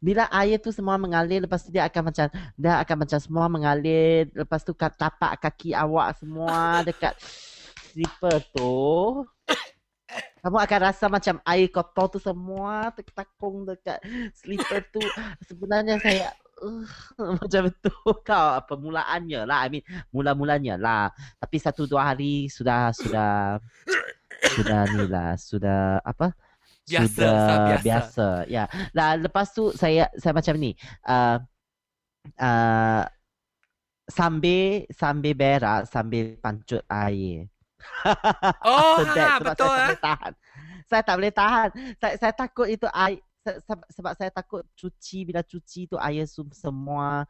[0.02, 2.26] bila air tu semua mengalir lepas tu dia akan macam
[2.58, 7.14] dia akan macam semua mengalir lepas tu tapak kaki awak semua dekat
[7.94, 9.22] slipper tu
[10.40, 14.00] kamu akan rasa macam air kotor tu semua tertakung dekat
[14.32, 15.02] slipper tu.
[15.44, 16.86] Sebenarnya saya uh,
[17.42, 17.92] macam itu
[18.24, 19.66] kau permulaannya lah.
[19.66, 21.12] I mean mula-mulanya lah.
[21.36, 23.60] Tapi satu dua hari sudah sudah
[24.56, 25.36] sudah ni lah.
[25.36, 26.32] Sudah apa?
[26.88, 27.84] Biasa, sudah biasa.
[27.84, 28.28] biasa.
[28.48, 28.64] Ya.
[28.96, 30.72] Lah lepas tu saya saya macam ni.
[31.04, 31.36] Uh,
[32.40, 33.04] uh,
[34.08, 37.52] sambil sambil berak sambil pancut air
[38.64, 39.86] Oh, After that, ha, sebab betul saya tak eh.
[39.86, 40.32] boleh tahan.
[40.88, 41.68] Saya tak boleh tahan.
[42.00, 46.24] Saya, saya takut itu air se- se- sebab saya takut cuci bila cuci tu air
[46.26, 47.28] sem- semua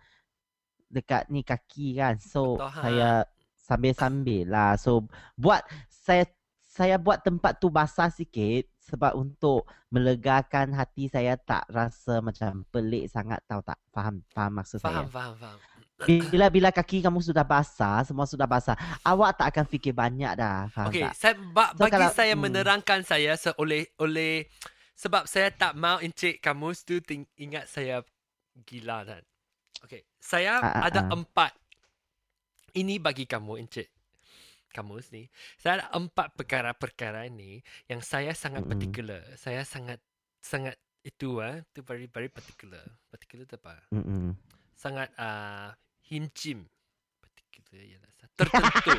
[0.89, 2.17] dekat ni kaki kan.
[2.17, 2.81] So Betul, ha.
[2.81, 3.11] saya
[3.55, 4.73] sambil-sambil lah.
[4.81, 5.05] So
[5.37, 6.25] buat saya
[6.69, 13.11] saya buat tempat tu basah sikit sebab untuk melegakan hati saya tak rasa macam pelik
[13.11, 15.05] sangat tahu tak faham faham maksud saya.
[15.05, 15.59] Faham, faham, faham.
[15.99, 20.71] Bila bila kaki kamu sudah basah, semua sudah basah, awak tak akan fikir banyak dah,
[20.71, 21.13] faham Okey, tak?
[21.19, 22.43] saya ba, So, bagi kalau- saya hmm.
[22.47, 24.47] menerangkan saya se oleh oleh
[24.95, 28.07] sebab saya tak mau encik kamu tu ting, ingat saya
[28.63, 29.23] gila kan.
[29.83, 31.15] Okey, saya Ah, ah, ada ah.
[31.15, 31.51] empat.
[32.75, 33.91] Ini bagi kamu encik.
[34.71, 35.27] Kamu ni.
[35.59, 37.59] Saya ada empat perkara-perkara ini
[37.89, 38.71] yang saya sangat Mm-mm.
[38.71, 39.23] particular.
[39.35, 39.99] Saya sangat
[40.39, 42.87] sangat itu ah, tu very very particular.
[43.11, 43.83] Particular tu apa?
[43.91, 44.37] Mm-mm.
[44.79, 45.75] Sangat ah
[46.09, 46.65] hincim.
[47.21, 48.91] Particular ialah tertentu.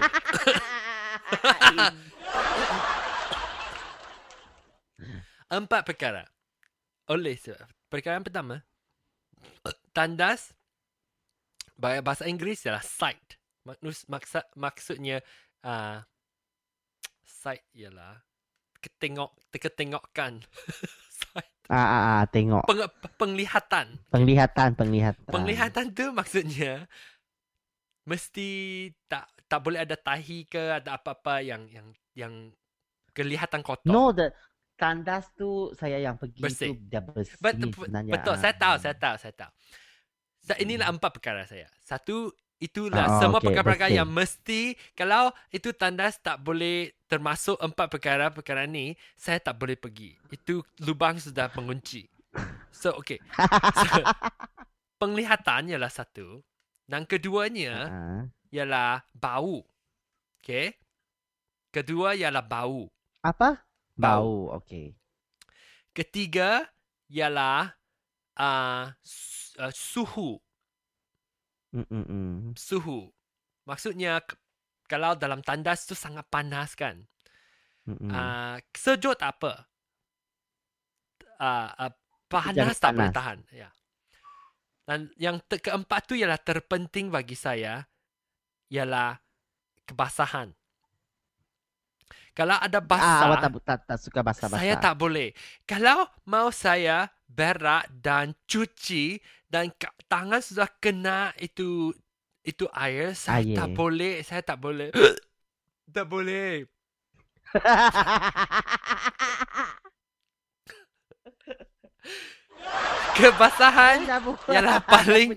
[5.59, 6.23] Empat perkara.
[7.09, 8.61] Oleh sebab perkara yang pertama
[9.97, 10.53] tandas
[11.73, 13.39] bahasa bahasa Inggeris ialah sight.
[13.65, 15.17] Maksud maksud maksudnya
[15.65, 16.05] uh,
[17.25, 18.21] sight ialah
[18.79, 20.45] ketengok ketengokkan.
[21.69, 22.81] Ah, ah, ah, tengok Peng,
[23.21, 23.93] penglihatan.
[24.09, 25.29] penglihatan, penglihatan.
[25.29, 26.89] Penglihatan tu maksudnya
[28.09, 28.49] mesti
[29.05, 32.33] tak tak boleh ada tahi ke ada apa-apa yang yang yang
[33.13, 33.85] kelihatan kotor.
[33.85, 34.33] No, the
[34.79, 36.71] tandas tu saya yang pergi Bersih.
[36.71, 38.13] tu dia bersih Bet, sebenarnya.
[38.15, 38.39] betul, ah.
[38.39, 39.51] saya tahu, saya tahu, saya tahu.
[40.39, 41.67] So, inilah empat perkara saya.
[41.83, 43.99] Satu, itulah Ah, semua okey, perkara-perkara bersih.
[43.99, 44.61] yang mesti,
[44.93, 50.13] kalau itu tandas tak boleh termasuk empat perkara-perkara ni, saya tak boleh pergi.
[50.29, 52.05] Itu lubang sudah mengunci.
[52.69, 53.17] So, okay.
[53.73, 53.99] So,
[54.99, 56.43] penglihatan ialah satu.
[56.83, 58.21] Dan keduanya Ah.
[58.49, 59.63] ialah bau.
[60.39, 60.73] Okay.
[61.69, 62.89] Kedua ialah bau.
[63.21, 63.61] Apa?
[63.93, 64.49] Bau.
[64.49, 64.95] Bau, okey.
[65.91, 66.65] Ketiga
[67.07, 67.73] ialah
[68.35, 70.39] uh, s- uh, suhu.
[71.69, 72.57] Mm-mm.
[72.57, 73.09] suhu.
[73.65, 74.21] Maksudnya
[74.89, 77.05] kalau dalam tandas tu sangat panas kan.
[77.85, 78.09] Mm-mm.
[78.09, 79.53] Uh, sejuk tak apa.
[81.39, 81.91] Uh, uh,
[82.27, 83.39] panas Jangan tak boleh tahan.
[83.53, 83.69] Ya.
[84.89, 87.85] Dan yang te- keempat tu ialah terpenting bagi saya
[88.73, 89.17] ialah
[89.85, 90.53] kebasahan.
[92.33, 94.61] Kalau ada Ah, basah, awak tak, tak, tak suka basah-basah.
[94.61, 95.35] saya tak boleh.
[95.67, 99.73] Kalau mau saya berak dan cuci dan
[100.05, 101.89] tangan sudah kena itu
[102.45, 103.57] itu air, saya Air.
[103.57, 104.13] tak boleh.
[104.23, 104.89] Saya tak boleh.
[105.95, 106.65] tak boleh.
[113.17, 113.97] Kebasahan.
[114.47, 115.33] Yalah, paling-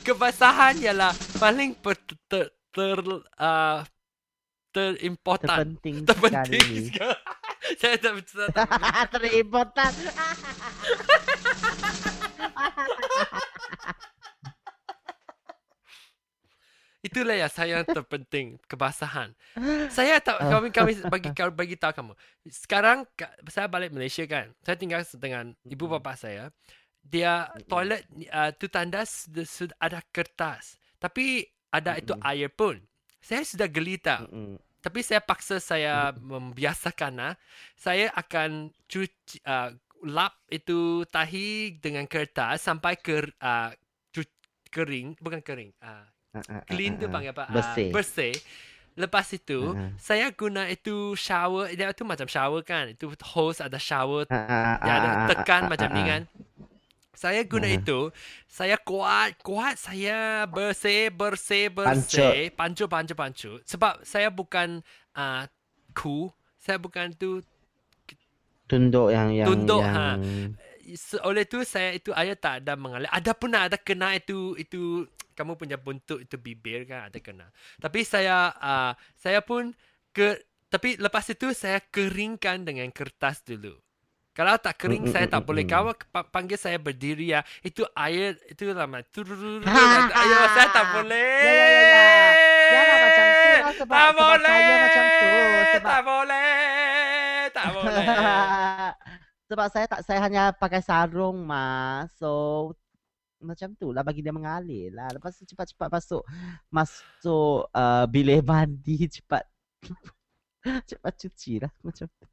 [0.00, 1.96] kebasahan ialah paling per,
[2.28, 2.98] ter, ter,
[3.36, 3.84] uh,
[4.72, 5.76] terimportan.
[5.76, 6.88] Terpenting Terpenting sekali.
[6.88, 7.16] sekali
[7.80, 8.48] saya tak betul
[9.12, 9.92] terimportan
[17.00, 19.32] Itulah yang saya terpenting kebasahan.
[19.96, 22.12] Saya tak kami kami bagi bagi tahu kamu.
[22.52, 23.08] Sekarang
[23.48, 24.52] saya balik Malaysia kan.
[24.60, 26.52] Saya tinggal dengan ibu bapa saya.
[27.00, 30.76] Dia toilet uh, tu tandas sudah ada kertas.
[31.00, 32.76] Tapi ada itu air pun.
[33.24, 34.28] Saya sudah gelita.
[34.80, 37.34] Tapi saya paksa saya membiasakan ah.
[37.76, 39.70] Saya akan cuci uh,
[40.02, 43.68] lap itu tahi dengan kertas sampai ke uh,
[44.10, 45.72] cu- kering, bukan kering.
[45.78, 47.12] Uh, Ah, ah, ah, clean tu ah, ah.
[47.12, 47.42] panggil apa?
[47.42, 47.90] Ah, Bersih.
[47.90, 48.34] bersih.
[48.94, 49.90] Lepas itu, Ah.
[49.98, 51.74] saya guna itu shower.
[51.74, 52.86] Dia tu macam shower kan.
[52.94, 54.30] Itu hose ada shower.
[54.30, 56.06] Ah, ah, Dia ada ah, ah, tekan ah, macam ah, ni ah.
[56.06, 56.22] kan.
[57.20, 57.76] Saya guna Ah.
[57.76, 58.08] itu.
[58.48, 59.76] Saya kuat, kuat.
[59.76, 62.48] Saya bersih, bersih, bersih.
[62.56, 63.50] Pancu, pancu, pancu.
[63.68, 64.80] Sebab saya bukan
[65.12, 65.44] uh,
[65.92, 66.32] ku.
[66.56, 67.44] Saya bukan tu.
[68.64, 70.56] Tunduk yang yang Tunduk, yang
[70.96, 73.06] Se- Oleh tu saya itu air tak ada mengalir.
[73.12, 75.04] Ada pun ada kena itu itu
[75.36, 77.46] kamu punya bentuk itu bibir kan ada kena.
[77.78, 79.70] Tapi saya uh, saya pun
[80.10, 83.74] ke tapi lepas itu saya keringkan dengan kertas dulu.
[84.40, 85.64] Kalau tak kering Mm, mm, saya mm, tak mm, boleh.
[85.68, 86.00] mm.
[86.08, 87.44] Pa- panggil saya berdiri ya.
[87.60, 89.04] Itu air itu lama.
[89.04, 89.60] Turururu.
[89.62, 90.72] Ha, ha, Ayo ha, saya ha.
[90.72, 91.28] tak boleh.
[91.44, 92.08] Ya, ya, ya, ya.
[92.70, 94.48] Jangan macam tu lah sebab- tak sebab boleh.
[94.48, 95.28] saya macam tu,
[95.68, 96.50] sebab- Tak boleh.
[97.50, 98.06] Tak boleh.
[99.50, 102.06] Sebab saya tak saya hanya pakai sarung mas.
[102.14, 102.30] So
[103.42, 105.10] macam tu lah bagi dia mengalir lah.
[105.10, 106.22] Lepas tu cepat-cepat masuk
[106.70, 109.42] masuk uh, bilik mandi cepat
[110.86, 112.26] cepat cuci lah macam tu.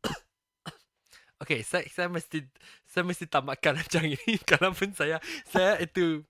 [1.38, 2.42] Okay, saya, saya mesti
[2.90, 4.42] saya mesti tamatkan rancangan ini.
[4.50, 6.26] Kalau pun saya saya itu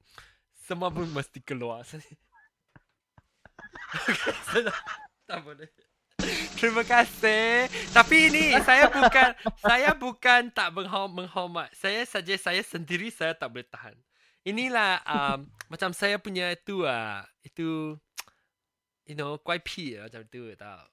[0.68, 1.88] semua pun mesti keluar.
[1.88, 2.04] Saya,
[3.96, 4.78] okay, saya tak,
[5.24, 5.70] tak boleh.
[6.60, 7.72] Terima kasih.
[7.96, 9.30] Tapi ini saya bukan
[9.64, 11.72] saya bukan tak menghormat.
[11.72, 13.96] Saya saja saya sendiri saya tak boleh tahan.
[14.44, 17.96] Inilah um, macam saya punya itu ah itu
[19.08, 20.84] you know kuai pi lah, macam tu tau.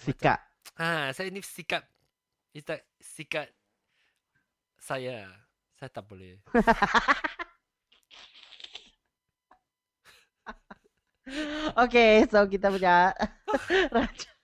[0.00, 0.40] Sikap.
[0.80, 1.84] Ha, saya ni sikap
[2.56, 2.72] itu
[3.04, 3.44] sikap
[4.80, 5.28] saya.
[5.76, 6.40] Saya tak boleh.
[11.74, 13.10] Okay, so kita punya
[13.94, 14.36] rancangan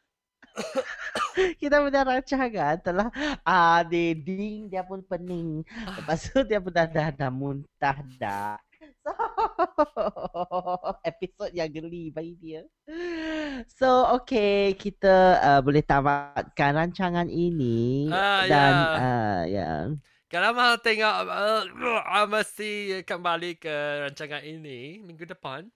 [1.63, 3.09] kita punya rancangan telah
[3.47, 5.65] ah uh, ding dia pun pening.
[5.97, 8.59] Lepas tu dia pun dah dah, dah muntah dah.
[9.03, 9.15] So,
[11.23, 12.63] episod yang geli bagi dia.
[13.79, 13.87] So,
[14.19, 15.09] okay, kita
[15.43, 17.67] uh, boleh tamatkan rancangan ini
[18.11, 18.93] Ah, dan ya.
[18.95, 19.63] uh, ya.
[20.33, 22.71] Kalau mau tengok uh, mesti
[23.05, 23.75] kembali ke
[24.09, 25.69] rancangan ini minggu depan.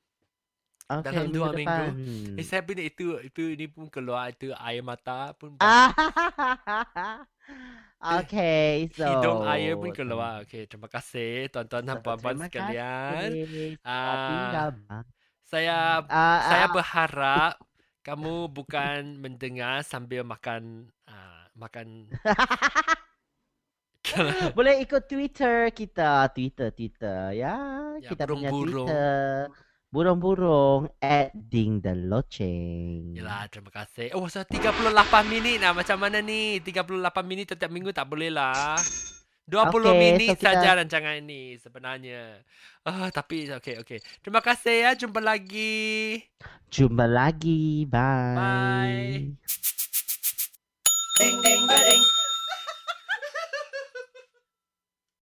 [0.91, 1.87] Okay, Dalam dua minggu minggu.
[1.87, 1.91] depan.
[2.39, 5.51] Eh, saya pun itu itu ini pun keluar itu air mata pun
[8.03, 10.43] okay, so hidung air pun keluar.
[10.45, 13.29] Okey, terima kasih tuan-tuan dan puan-puan terima sekalian.
[13.45, 13.79] kasih.
[13.85, 15.07] Ah, Tinggal, bang.
[15.47, 17.53] Saya Ah, saya ah, berharap
[18.03, 22.11] kamu bukan mendengar sambil makan uh, makan
[24.57, 27.59] Boleh ikut Twitter kita, Twitter, Twitter, ya.
[27.99, 28.87] Ya, kita punya burung-burung.
[28.87, 29.51] Twitter.
[29.91, 33.19] Burung-burung at Ding the Loceng.
[33.19, 34.15] Yalah, terima kasih.
[34.15, 34.95] Oh, so 38
[35.27, 35.75] minit lah.
[35.75, 36.63] Macam mana ni?
[36.63, 38.79] 38 minit setiap minggu tak boleh lah.
[39.47, 42.43] 20 Okey, minit so kita- saja rancangan ini sebenarnya.
[42.83, 43.99] Ah, tapi okey okey.
[44.19, 44.91] Terima kasih ya.
[44.99, 46.19] Jumpa lagi.
[46.67, 47.87] Jumpa lagi.
[47.87, 48.35] Bye.
[48.35, 49.15] Bye.
[51.17, 52.03] Ding ding ding